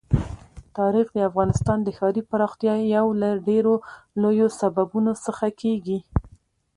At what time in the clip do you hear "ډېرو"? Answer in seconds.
3.47-3.73